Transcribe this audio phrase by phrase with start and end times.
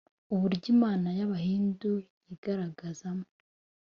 [0.33, 1.91] uburyo imana y’abahindu
[2.27, 3.27] yigaragazamo